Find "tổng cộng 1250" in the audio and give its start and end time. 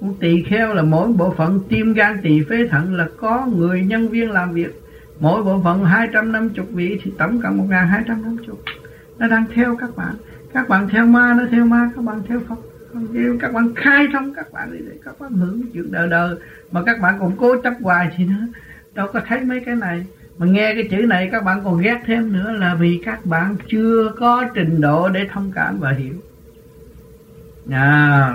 7.18-8.56